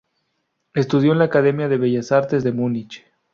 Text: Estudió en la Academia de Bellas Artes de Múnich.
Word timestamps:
Estudió 0.73 1.11
en 1.11 1.19
la 1.19 1.25
Academia 1.25 1.67
de 1.69 1.77
Bellas 1.77 2.11
Artes 2.11 2.43
de 2.43 2.51
Múnich. 2.51 3.03